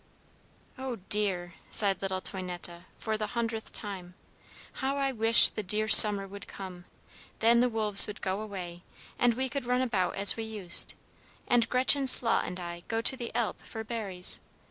"Oh, 0.79 0.95
dear!" 1.09 1.53
sighed 1.69 2.01
little 2.01 2.21
Toinette 2.21 2.85
for 2.97 3.19
the 3.19 3.27
hundredth 3.37 3.71
time. 3.71 4.15
"How 4.81 4.97
I 4.97 5.11
wish 5.11 5.47
the 5.49 5.61
dear 5.61 5.87
summer 5.87 6.27
would 6.27 6.47
come! 6.47 6.85
Then 7.37 7.59
the 7.59 7.69
wolves 7.69 8.07
would 8.07 8.19
go 8.19 8.41
away, 8.41 8.81
and 9.19 9.35
we 9.35 9.47
could 9.47 9.65
run 9.65 9.81
about 9.83 10.15
as 10.15 10.35
we 10.35 10.43
used, 10.43 10.95
and 11.47 11.69
Gretchen 11.69 12.05
Slaut 12.07 12.47
and 12.47 12.59
I 12.59 12.79
go 12.87 12.99
to 13.01 13.15
the 13.15 13.31
Alp 13.35 13.61
for 13.61 13.83
berries. 13.83 14.39